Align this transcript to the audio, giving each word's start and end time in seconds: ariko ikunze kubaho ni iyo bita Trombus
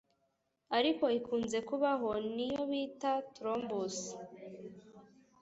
ariko 0.77 1.03
ikunze 1.17 1.57
kubaho 1.69 2.09
ni 2.35 2.45
iyo 2.49 2.63
bita 2.71 3.11
Trombus 3.33 3.97